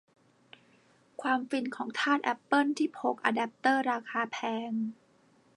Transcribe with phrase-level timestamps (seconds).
[1.21, 4.37] ความฟินของทาสแอปเปิลที่พกอแดปเตอร์ราคาแพ
[4.69, 4.71] ง